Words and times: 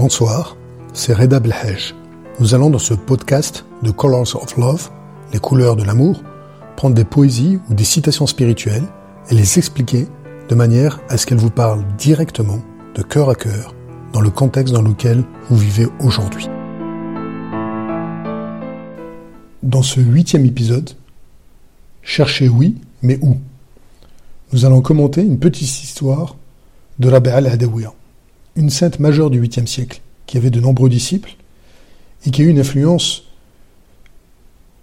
Bonsoir, 0.00 0.56
c'est 0.94 1.12
Reda 1.12 1.40
Belhej. 1.40 1.94
Nous 2.38 2.54
allons 2.54 2.70
dans 2.70 2.78
ce 2.78 2.94
podcast 2.94 3.66
de 3.82 3.90
Colors 3.90 4.34
of 4.34 4.56
Love, 4.56 4.88
les 5.34 5.38
couleurs 5.38 5.76
de 5.76 5.84
l'amour, 5.84 6.22
prendre 6.74 6.94
des 6.94 7.04
poésies 7.04 7.58
ou 7.68 7.74
des 7.74 7.84
citations 7.84 8.26
spirituelles 8.26 8.86
et 9.28 9.34
les 9.34 9.58
expliquer 9.58 10.08
de 10.48 10.54
manière 10.54 11.00
à 11.10 11.18
ce 11.18 11.26
qu'elles 11.26 11.36
vous 11.36 11.50
parlent 11.50 11.84
directement, 11.98 12.60
de 12.94 13.02
cœur 13.02 13.28
à 13.28 13.34
cœur, 13.34 13.74
dans 14.14 14.22
le 14.22 14.30
contexte 14.30 14.72
dans 14.72 14.80
lequel 14.80 15.22
vous 15.50 15.58
vivez 15.58 15.86
aujourd'hui. 16.00 16.48
Dans 19.62 19.82
ce 19.82 20.00
huitième 20.00 20.46
épisode, 20.46 20.92
cherchez 22.00 22.48
oui, 22.48 22.78
mais 23.02 23.18
où? 23.20 23.36
Nous 24.54 24.64
allons 24.64 24.80
commenter 24.80 25.20
une 25.20 25.38
petite 25.38 25.84
histoire 25.84 26.36
de 26.98 27.10
Rabbi 27.10 27.28
al-Hadawiya, 27.28 27.92
une 28.56 28.70
sainte 28.70 28.98
majeure 28.98 29.30
du 29.30 29.40
8e 29.40 29.66
siècle, 29.66 30.00
qui 30.26 30.36
avait 30.36 30.50
de 30.50 30.60
nombreux 30.60 30.88
disciples 30.88 31.36
et 32.26 32.30
qui 32.30 32.42
a 32.42 32.44
eu 32.44 32.48
une 32.48 32.58
influence 32.58 33.24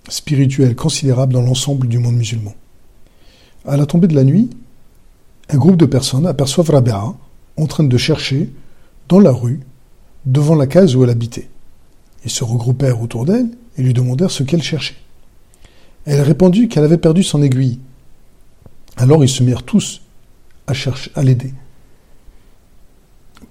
spirituelle 0.10 0.76
considérable 0.76 1.34
dans 1.34 1.42
l'ensemble 1.42 1.88
du 1.88 2.00
monde 2.00 2.16
musulman. 2.16 2.56
À 3.66 3.78
la 3.78 3.86
tombée 3.86 4.08
de 4.08 4.16
la 4.16 4.24
nuit, 4.24 4.50
un 5.50 5.58
groupe 5.58 5.78
de 5.78 5.86
personnes 5.86 6.26
aperçoivent 6.26 6.70
Rabia 6.70 7.14
en 7.58 7.66
train 7.66 7.84
de 7.84 7.98
chercher 7.98 8.50
dans 9.10 9.20
la 9.20 9.32
rue, 9.32 9.62
devant 10.26 10.56
la 10.56 10.68
case 10.68 10.96
où 10.96 11.04
elle 11.04 11.10
habitait. 11.10 11.50
Ils 12.26 12.32
se 12.32 12.44
regroupèrent 12.44 13.02
autour 13.02 13.26
d'elle 13.26 13.50
et 13.78 13.84
lui 13.84 13.94
demandèrent 13.94 14.32
ce 14.32 14.44
qu'elle 14.44 14.64
cherchait. 14.64 14.98
Elle 16.06 16.22
répondit 16.22 16.68
qu'elle 16.68 16.84
avait 16.84 16.98
perdu 16.98 17.24
son 17.24 17.42
aiguille. 17.42 17.80
Alors 18.98 19.24
ils 19.24 19.30
se 19.30 19.44
mirent 19.44 19.64
tous 19.64 20.02
à 20.68 21.24
l'aider. 21.24 21.54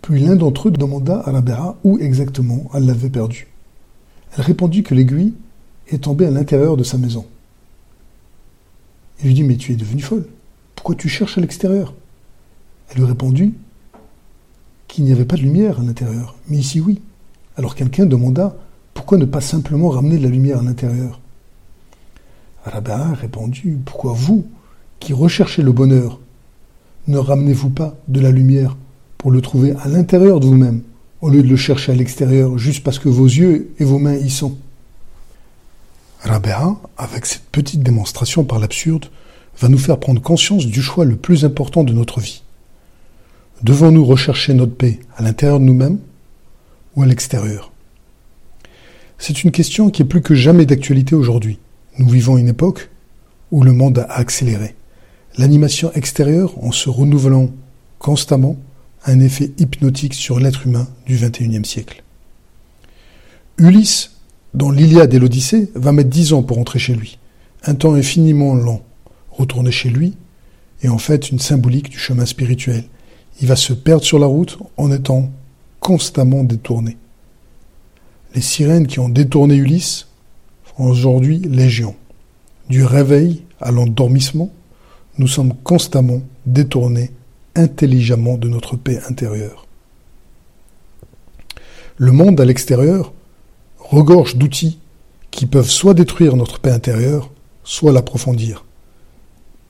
Puis 0.07 0.21
l'un 0.21 0.37
d'entre 0.37 0.69
eux 0.69 0.71
demanda 0.71 1.21
à 1.27 1.33
Rabia 1.33 1.75
où 1.83 1.99
exactement 1.99 2.71
elle 2.73 2.87
l'avait 2.87 3.11
perdue. 3.11 3.49
Elle 4.37 4.45
répondit 4.45 4.85
que 4.85 4.95
l'aiguille 4.95 5.35
est 5.89 6.05
tombée 6.05 6.27
à 6.27 6.31
l'intérieur 6.31 6.77
de 6.77 6.85
sa 6.85 6.97
maison. 6.97 7.27
Il 9.19 9.27
lui 9.27 9.34
dit 9.34 9.43
Mais 9.43 9.57
tu 9.57 9.73
es 9.73 9.75
devenue 9.75 10.03
folle. 10.03 10.29
Pourquoi 10.77 10.95
tu 10.95 11.09
cherches 11.09 11.39
à 11.39 11.41
l'extérieur? 11.41 11.93
Elle 12.89 12.99
lui 12.99 13.05
répondit 13.05 13.55
qu'il 14.87 15.03
n'y 15.03 15.11
avait 15.11 15.25
pas 15.25 15.34
de 15.34 15.43
lumière 15.43 15.81
à 15.81 15.83
l'intérieur. 15.83 16.37
Mais 16.47 16.59
ici, 16.59 16.81
oui. 16.81 17.03
Alors 17.57 17.75
quelqu'un 17.75 18.07
demanda 18.07 18.55
Pourquoi 18.95 19.19
ne 19.19 19.25
pas 19.25 19.41
simplement 19.41 19.89
ramener 19.89 20.19
de 20.19 20.23
la 20.23 20.31
lumière 20.31 20.61
à 20.61 20.62
l'intérieur? 20.62 21.19
Rabia 22.65 23.12
répondit 23.15 23.77
Pourquoi 23.84 24.12
vous, 24.12 24.47
qui 25.01 25.12
recherchez 25.12 25.62
le 25.62 25.73
bonheur, 25.73 26.21
ne 27.09 27.19
ramenez-vous 27.19 27.71
pas 27.71 27.97
de 28.07 28.21
la 28.21 28.31
lumière? 28.31 28.77
Pour 29.19 29.31
le 29.31 29.41
trouver 29.41 29.75
à 29.83 29.89
l'intérieur 29.89 30.41
de 30.41 30.47
vous-même, 30.47 30.83
au 31.20 31.31
lieu 31.31 31.42
de 31.42 31.48
le 31.48 31.56
chercher 31.56 31.92
à 31.92 31.95
l'extérieur 31.95 32.59
juste 32.59 32.83
parce 32.83 32.98
que 32.98 33.09
vos 33.09 33.27
yeux 33.27 33.70
et 33.78 33.84
vos 33.84 33.98
mains 33.98 34.17
y 34.17 34.31
sont. 34.31 34.56
Rabéa, 36.20 36.77
avec 36.97 37.27
cette 37.27 37.44
petite 37.44 37.83
démonstration 37.83 38.44
par 38.44 38.59
l'absurde, 38.59 39.06
va 39.59 39.69
nous 39.69 39.78
faire 39.78 39.98
prendre 39.98 40.20
conscience 40.20 40.67
du 40.67 40.83
choix 40.83 41.05
le 41.05 41.17
plus 41.17 41.44
important 41.44 41.84
de 41.84 41.92
notre 41.92 42.20
vie. 42.20 42.42
Devons-nous 43.62 44.05
rechercher 44.05 44.53
notre 44.53 44.75
paix 44.75 45.00
à 45.17 45.22
l'intérieur 45.22 45.61
de 45.61 45.64
nous-mêmes 45.64 45.98
ou 46.94 47.03
à 47.03 47.06
l'extérieur? 47.06 47.72
C'est 49.19 49.44
une 49.44 49.50
question 49.50 49.89
qui 49.91 50.03
est 50.03 50.06
plus 50.06 50.20
que 50.20 50.34
jamais 50.34 50.67
d'actualité 50.67 51.14
aujourd'hui. 51.14 51.59
Nous 51.98 52.09
vivons 52.09 52.37
une 52.37 52.48
époque 52.48 52.91
où 53.50 53.62
le 53.62 53.72
monde 53.72 53.98
a 53.98 54.12
accéléré. 54.12 54.75
L'animation 55.39 55.91
extérieure, 55.94 56.53
en 56.62 56.72
se 56.72 56.91
renouvelant 56.91 57.50
constamment, 57.98 58.56
un 59.07 59.21
effet 59.21 59.53
hypnotique 59.59 60.15
sur 60.15 60.41
l'être 60.41 60.67
humain 60.67 60.89
du 61.07 61.17
XXIe 61.17 61.65
siècle. 61.65 62.03
Ulysse, 63.59 64.12
dans 64.53 64.71
l'Iliade 64.71 65.15
et 65.15 65.19
l'Odyssée, 65.19 65.71
va 65.75 65.93
mettre 65.93 66.11
dix 66.11 66.33
ans 66.33 66.43
pour 66.43 66.56
rentrer 66.56 66.78
chez 66.78 66.94
lui. 66.94 67.19
Un 67.65 67.75
temps 67.75 67.94
infiniment 67.94 68.55
lent. 68.55 68.83
Retourner 69.31 69.71
chez 69.71 69.91
lui 69.91 70.15
est 70.83 70.89
en 70.89 70.99
fait 70.99 71.31
une 71.31 71.39
symbolique 71.39 71.91
du 71.91 71.99
chemin 71.99 72.27
spirituel. 72.27 72.84
Il 73.41 73.49
va 73.49 73.56
se 73.56 73.72
perdre 73.72 74.05
sur 74.05 74.19
la 74.19 74.27
route 74.27 74.59
en 74.77 74.91
étant 74.91 75.31
constamment 75.81 76.43
détourné. 76.43 76.97
Les 78.34 78.41
sirènes 78.41 78.87
qui 78.87 78.99
ont 78.99 79.09
détourné 79.09 79.56
Ulysse 79.56 80.09
font 80.65 80.88
aujourd'hui 80.88 81.38
légion. 81.38 81.94
Du 82.69 82.84
réveil 82.84 83.43
à 83.61 83.71
l'endormissement, 83.71 84.50
nous 85.19 85.28
sommes 85.28 85.55
constamment 85.62 86.23
détournés 86.44 87.11
intelligemment 87.56 88.39
de 88.39 88.49
notre 88.49 88.77
paix 88.77 89.00
intérieure. 89.09 89.67
Le 91.97 92.12
monde 92.12 92.41
à 92.41 92.44
l'extérieur 92.44 93.12
regorge 93.78 94.37
d'outils 94.37 94.78
qui 95.31 95.47
peuvent 95.47 95.71
soit 95.71 95.94
détruire 95.94 96.37
notre 96.37 96.61
paix 96.61 96.71
intérieure, 96.71 97.31
soit 97.65 97.93
l'approfondir. 97.93 98.65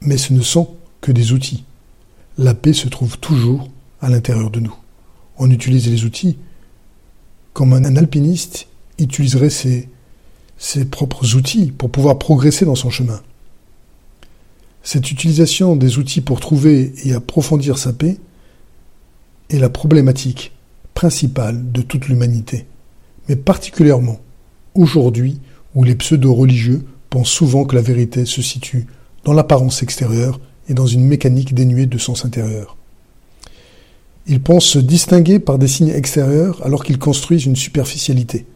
Mais 0.01 0.17
ce 0.17 0.33
ne 0.33 0.43
sont 0.43 0.75
que 1.01 1.13
des 1.13 1.33
outils. 1.33 1.65
La 2.39 2.55
paix 2.55 2.73
se 2.73 2.89
trouve 2.89 3.19
toujours 3.19 3.69
à 4.01 4.09
l'intérieur 4.09 4.51
de 4.51 4.61
nous. 4.61 4.75
On 5.39 5.51
utilise 5.51 5.89
les 5.89 6.05
outils 6.05 6.37
comme 7.53 7.73
un 7.73 7.97
alpiniste 7.97 8.69
utiliserait 8.99 9.51
ses, 9.51 9.89
ses 10.59 10.85
propres 10.85 11.37
outils 11.37 11.73
pour 11.73 11.91
pouvoir 11.91 12.19
progresser 12.19 12.65
dans 12.65 12.75
son 12.75 12.91
chemin. 12.91 13.21
Cette 14.87 15.11
utilisation 15.11 15.75
des 15.75 15.99
outils 15.99 16.21
pour 16.21 16.39
trouver 16.39 16.93
et 17.05 17.13
approfondir 17.13 17.77
sa 17.77 17.93
paix 17.93 18.19
est 19.51 19.59
la 19.59 19.69
problématique 19.69 20.53
principale 20.95 21.73
de 21.73 21.83
toute 21.83 22.07
l'humanité, 22.07 22.67
mais 23.29 23.35
particulièrement 23.35 24.21
aujourd'hui 24.77 25.41
où 25.75 25.83
les 25.83 25.97
pseudo-religieux 25.97 26.85
pensent 27.11 27.33
souvent 27.33 27.65
que 27.65 27.75
la 27.75 27.83
vérité 27.83 28.25
se 28.27 28.43
situe 28.43 28.87
dans 29.25 29.33
l'apparence 29.33 29.83
extérieure 29.83 30.39
et 30.69 30.75
dans 30.75 30.87
une 30.87 31.05
mécanique 31.05 31.53
dénuée 31.53 31.87
de 31.87 31.99
sens 31.99 32.25
intérieur. 32.25 32.77
Ils 34.29 34.41
pensent 34.41 34.67
se 34.67 34.79
distinguer 34.79 35.41
par 35.41 35.59
des 35.59 35.67
signes 35.67 35.89
extérieurs 35.89 36.65
alors 36.65 36.85
qu'ils 36.85 37.01
construisent 37.01 37.47
une 37.47 37.57
superficialité. 37.57 38.47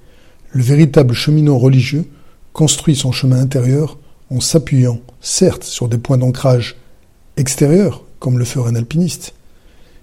Le 0.53 0.63
véritable 0.63 1.13
cheminant 1.13 1.59
religieux 1.59 2.05
construit 2.53 2.95
son 2.95 3.11
chemin 3.11 3.41
intérieur 3.41 3.99
en 4.31 4.41
s'appuyant, 4.41 5.01
certes, 5.21 5.65
sur 5.65 5.89
des 5.89 5.99
points 5.99 6.19
d'ancrage 6.19 6.77
extérieurs, 7.37 8.05
comme 8.19 8.39
le 8.39 8.45
ferait 8.45 8.71
un 8.71 8.77
alpiniste, 8.77 9.35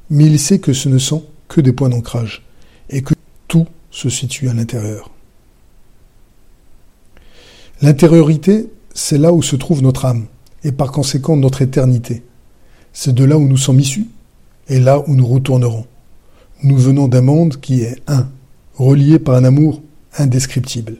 mais 0.09 0.25
il 0.25 0.39
sait 0.39 0.59
que 0.59 0.73
ce 0.73 0.89
ne 0.89 0.97
sont 0.97 1.25
que 1.47 1.61
des 1.61 1.71
points 1.71 1.89
d'ancrage, 1.89 2.43
et 2.89 3.01
que 3.01 3.13
tout 3.47 3.67
se 3.91 4.09
situe 4.09 4.49
à 4.49 4.53
l'intérieur. 4.53 5.11
L'intériorité, 7.81 8.69
c'est 8.93 9.17
là 9.17 9.31
où 9.31 9.41
se 9.41 9.55
trouve 9.55 9.81
notre 9.81 10.05
âme, 10.05 10.25
et 10.63 10.71
par 10.71 10.91
conséquent 10.91 11.37
notre 11.37 11.61
éternité. 11.61 12.23
C'est 12.91 13.13
de 13.13 13.23
là 13.23 13.37
où 13.37 13.47
nous 13.47 13.57
sommes 13.57 13.79
issus, 13.79 14.07
et 14.67 14.79
là 14.79 15.01
où 15.07 15.13
nous 15.13 15.27
retournerons. 15.27 15.85
Nous 16.63 16.77
venons 16.77 17.07
d'un 17.07 17.21
monde 17.21 17.61
qui 17.61 17.81
est 17.81 18.01
un, 18.07 18.27
relié 18.75 19.19
par 19.19 19.35
un 19.35 19.43
amour 19.43 19.81
indescriptible. 20.17 20.97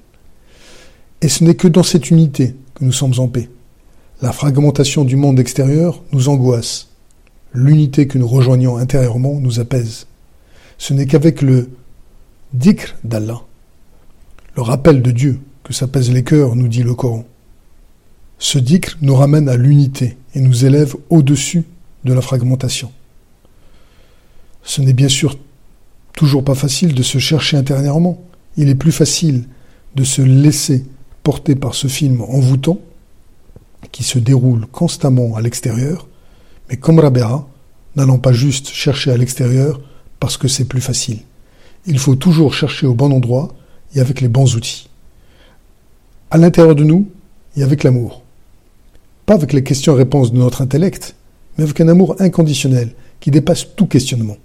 Et 1.21 1.29
ce 1.29 1.43
n'est 1.43 1.55
que 1.55 1.67
dans 1.67 1.83
cette 1.83 2.11
unité 2.11 2.55
nous 2.81 2.91
sommes 2.91 3.19
en 3.19 3.27
paix. 3.27 3.49
La 4.21 4.31
fragmentation 4.31 5.03
du 5.03 5.15
monde 5.15 5.39
extérieur 5.39 6.01
nous 6.11 6.29
angoisse. 6.29 6.89
L'unité 7.53 8.07
que 8.07 8.17
nous 8.17 8.27
rejoignons 8.27 8.77
intérieurement 8.77 9.39
nous 9.39 9.59
apaise. 9.59 10.07
Ce 10.77 10.93
n'est 10.93 11.05
qu'avec 11.05 11.41
le 11.41 11.69
dhikr 12.53 12.95
d'Allah, 13.03 13.41
le 14.55 14.61
rappel 14.61 15.01
de 15.01 15.11
Dieu, 15.11 15.39
que 15.63 15.73
s'apaisent 15.73 16.11
les 16.11 16.23
cœurs, 16.23 16.55
nous 16.55 16.67
dit 16.67 16.83
le 16.83 16.95
Coran. 16.95 17.25
Ce 18.39 18.57
dhikr 18.57 18.97
nous 19.01 19.15
ramène 19.15 19.49
à 19.49 19.57
l'unité 19.57 20.17
et 20.33 20.41
nous 20.41 20.65
élève 20.65 20.95
au-dessus 21.09 21.65
de 22.05 22.13
la 22.13 22.21
fragmentation. 22.21 22.91
Ce 24.63 24.81
n'est 24.81 24.93
bien 24.93 25.09
sûr 25.09 25.37
toujours 26.13 26.43
pas 26.43 26.55
facile 26.55 26.93
de 26.93 27.03
se 27.03 27.19
chercher 27.19 27.57
intérieurement. 27.57 28.21
Il 28.57 28.69
est 28.69 28.75
plus 28.75 28.91
facile 28.91 29.45
de 29.95 30.03
se 30.03 30.21
laisser 30.21 30.85
porté 31.27 31.55
par 31.55 31.75
ce 31.75 31.87
film 31.87 32.21
envoûtant, 32.21 32.79
qui 33.91 34.03
se 34.05 34.17
déroule 34.17 34.65
constamment 34.67 35.35
à 35.35 35.41
l'extérieur, 35.41 36.07
mais 36.69 36.77
comme 36.77 36.99
Rabéa, 36.99 37.45
n'allons 37.97 38.17
pas 38.17 38.31
juste 38.31 38.69
chercher 38.69 39.11
à 39.11 39.17
l'extérieur 39.17 39.81
parce 40.21 40.37
que 40.37 40.47
c'est 40.47 40.63
plus 40.63 40.79
facile. 40.79 41.19
Il 41.85 41.99
faut 41.99 42.15
toujours 42.15 42.53
chercher 42.53 42.87
au 42.87 42.93
bon 42.93 43.11
endroit 43.11 43.53
et 43.93 43.99
avec 43.99 44.21
les 44.21 44.29
bons 44.29 44.55
outils. 44.55 44.87
À 46.31 46.37
l'intérieur 46.37 46.75
de 46.75 46.85
nous 46.85 47.09
et 47.57 47.63
avec 47.63 47.83
l'amour. 47.83 48.21
Pas 49.25 49.33
avec 49.33 49.51
les 49.51 49.63
questions-réponses 49.63 50.31
de 50.31 50.37
notre 50.37 50.61
intellect, 50.61 51.13
mais 51.57 51.65
avec 51.65 51.81
un 51.81 51.89
amour 51.89 52.15
inconditionnel 52.19 52.95
qui 53.19 53.31
dépasse 53.31 53.67
tout 53.75 53.87
questionnement. 53.87 54.37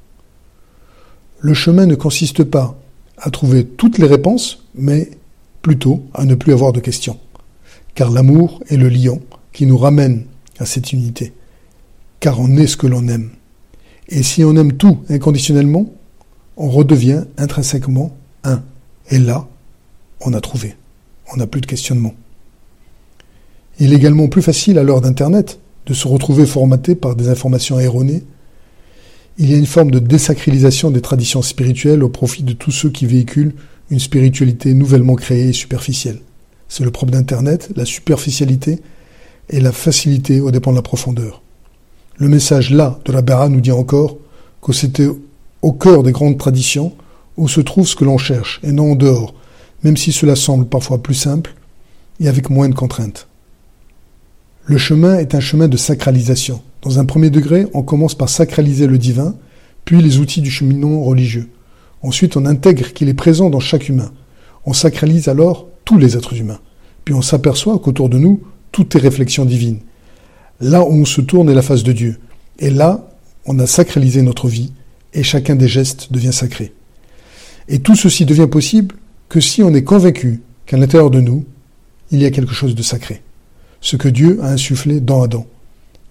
Le 1.39 1.55
chemin 1.55 1.87
ne 1.87 1.95
consiste 1.95 2.43
pas 2.43 2.77
à 3.19 3.31
trouver 3.31 3.65
toutes 3.65 3.99
les 3.99 4.09
réponses, 4.09 4.65
mais 4.75 5.11
plutôt 5.63 6.05
à 6.13 6.25
ne 6.25 6.35
plus 6.35 6.53
avoir 6.53 6.73
de 6.73 6.81
questions. 6.81 7.19
Car 7.95 8.11
l'amour 8.11 8.61
est 8.69 8.77
le 8.77 8.89
lion 8.89 9.21
qui 9.53 9.67
nous 9.67 9.79
ramène 9.79 10.25
à 10.59 10.67
cette 10.67 10.93
unité. 10.93 11.33
Car 12.21 12.41
on 12.41 12.57
est 12.57 12.67
ce 12.67 12.77
que 12.77 12.87
l'on 12.87 13.09
aime. 13.09 13.31
Et 14.09 14.23
si 14.23 14.45
on 14.45 14.57
aime 14.57 14.75
tout 14.75 14.99
inconditionnellement, 15.09 15.93
on 16.57 16.69
redevient 16.69 17.25
intrinsèquement 17.39 18.15
un. 18.45 18.63
Et 19.11 19.19
là, 19.19 19.49
on 20.21 20.33
a 20.35 20.41
trouvé. 20.41 20.77
On 21.33 21.37
n'a 21.37 21.47
plus 21.47 21.61
de 21.61 21.67
questionnement. 21.67 22.15
Il 23.79 23.93
est 23.93 23.97
également 23.97 24.29
plus 24.29 24.43
facile 24.43 24.79
à 24.79 24.83
l'heure 24.83 25.01
d'Internet 25.01 25.59
de 25.87 25.95
se 25.95 26.07
retrouver 26.07 26.47
formaté 26.47 26.95
par 26.95 27.17
des 27.17 27.29
informations 27.29 27.81
erronées. 27.81 28.23
Il 29.39 29.51
y 29.51 29.55
a 29.55 29.59
une 29.59 29.67
forme 29.67 29.91
de 29.91 29.99
désacralisation 29.99 30.91
des 30.91 31.01
traditions 31.01 31.43
spirituelles 31.43 32.05
au 32.05 32.09
profit 32.09 32.43
de 32.43 32.53
tous 32.53 32.71
ceux 32.71 32.91
qui 32.91 33.07
véhiculent 33.07 33.55
une 33.93 34.01
spiritualité 34.01 34.73
nouvellement 34.73 35.17
créée 35.17 35.51
et 35.51 35.53
superficielle. 35.53 36.21
C'est 36.67 36.83
le 36.83 36.91
propre 36.91 37.13
d'Internet, 37.13 37.69
la 37.77 37.85
superficialité 37.85 38.81
et 39.51 39.61
la 39.61 39.71
facilité 39.71 40.41
au 40.41 40.51
dépend 40.51 40.71
de 40.71 40.77
la 40.77 40.83
profondeur. 40.83 41.43
Le 42.17 42.29
message 42.29 42.71
là 42.71 42.99
de 43.05 43.13
la 43.13 43.21
Bara 43.21 43.51
nous 43.51 43.61
dit 43.61 43.71
encore 43.71 44.17
que 44.63 44.73
c'était 44.73 45.09
au 45.61 45.73
cœur 45.73 46.03
des 46.03 46.13
grandes 46.13 46.39
traditions 46.39 46.95
où 47.37 47.49
se 47.49 47.61
trouve 47.61 47.87
ce 47.87 47.95
que 47.95 48.07
l'on 48.07 48.17
cherche 48.17 48.61
et 48.63 48.73
non 48.73 48.93
en 48.93 48.97
dehors, 48.97 49.35
même 49.83 49.99
si 49.99 50.11
cela 50.11 50.37
semble 50.37 50.65
parfois 50.65 51.03
plus 51.03 51.15
simple 51.15 51.55
et 52.19 52.29
avec 52.29 52.49
moins 52.49 52.71
de 52.71 52.75
contraintes. 52.75 53.29
Le 54.65 54.79
chemin 54.79 55.19
est 55.19 55.35
un 55.35 55.41
chemin 55.41 55.69
de 55.69 55.77
sacralisation. 55.77 56.63
Dans 56.81 56.99
un 56.99 57.05
premier 57.05 57.29
degré, 57.29 57.67
on 57.75 57.83
commence 57.83 58.15
par 58.15 58.31
sacraliser 58.31 58.87
le 58.87 58.97
divin, 58.97 59.35
puis 59.85 60.01
les 60.01 60.19
outils 60.19 60.41
du 60.41 60.51
cheminement 60.51 61.05
religieux. 61.05 61.51
Ensuite, 62.03 62.37
on 62.37 62.47
intègre 62.47 62.93
qu'il 62.93 63.09
est 63.09 63.15
présent 63.15 63.51
dans 63.51 63.61
chaque 63.61 63.89
humain. 63.89 64.13
On 64.65 64.73
sacralise 64.73 65.29
alors 65.29 65.69
tous 65.85 65.99
les 65.99 66.17
êtres 66.17 66.37
humains. 66.37 66.61
Puis 67.05 67.15
on 67.15 67.23
s'aperçoit 67.23 67.79
qu'autour 67.79 68.09
de 68.09 68.19
nous, 68.19 68.43
tout 68.71 68.97
est 68.97 69.01
réflexion 69.01 69.45
divine. 69.45 69.81
Là 70.61 70.83
où 70.83 70.93
on 70.93 71.05
se 71.05 71.21
tourne 71.21 71.49
est 71.51 71.55
la 71.55 71.63
face 71.63 71.83
de 71.83 71.93
Dieu. 71.93 72.19
Et 72.59 72.71
là, 72.71 73.09
on 73.47 73.59
a 73.59 73.67
sacralisé 73.67 74.23
notre 74.23 74.49
vie, 74.49 74.73
et 75.15 75.23
chacun 75.23 75.57
des 75.57 75.69
gestes 75.69 76.13
devient 76.13 76.33
sacré. 76.33 76.73
Et 77.69 77.81
tout 77.81 77.97
ceci 77.97 78.25
devient 78.25 78.49
possible 78.51 78.95
que 79.29 79.41
si 79.41 79.63
on 79.63 79.75
est 79.75 79.85
convaincu 79.85 80.43
qu'à 80.67 80.77
l'intérieur 80.77 81.11
de 81.11 81.21
nous, 81.21 81.45
il 82.11 82.21
y 82.21 82.25
a 82.25 82.31
quelque 82.31 82.55
chose 82.55 82.75
de 82.75 82.83
sacré 82.83 83.23
ce 83.83 83.97
que 83.97 84.09
Dieu 84.09 84.39
a 84.43 84.47
insufflé 84.47 85.01
dans 85.01 85.23
Adam. 85.23 85.47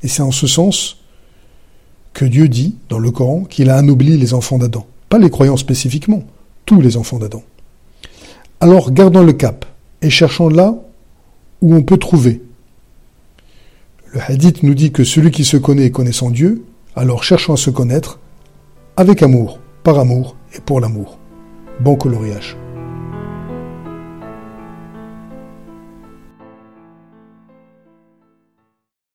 Et 0.03 0.07
c'est 0.07 0.21
en 0.21 0.31
ce 0.31 0.45
sens 0.45 0.97
que 2.13 2.25
Dieu 2.25 2.47
dit 2.47 2.75
dans 2.89 2.99
le 2.99 3.09
Coran 3.09 3.45
qu'il 3.45 3.69
a 3.69 3.77
anobli 3.77 4.17
les 4.17 4.33
enfants 4.35 4.59
d'Adam. 4.59 4.85
Pas 5.11 5.19
les 5.19 5.29
croyants 5.29 5.57
spécifiquement, 5.57 6.23
tous 6.65 6.79
les 6.79 6.95
enfants 6.95 7.19
d'Adam. 7.19 7.43
Alors 8.61 8.93
gardons 8.93 9.23
le 9.23 9.33
cap 9.33 9.65
et 10.01 10.09
cherchons 10.09 10.47
là 10.47 10.73
où 11.61 11.75
on 11.75 11.83
peut 11.83 11.97
trouver. 11.97 12.41
Le 14.13 14.21
hadith 14.21 14.63
nous 14.63 14.73
dit 14.73 14.93
que 14.93 15.03
celui 15.03 15.29
qui 15.31 15.43
se 15.43 15.57
connaît 15.57 15.91
connaît 15.91 16.13
son 16.13 16.29
Dieu, 16.29 16.63
alors 16.95 17.25
cherchons 17.25 17.51
à 17.51 17.57
se 17.57 17.69
connaître 17.69 18.19
avec 18.95 19.21
amour, 19.21 19.59
par 19.83 19.99
amour 19.99 20.37
et 20.55 20.61
pour 20.61 20.79
l'amour. 20.79 21.19
Bon 21.81 21.97
coloriage. 21.97 22.55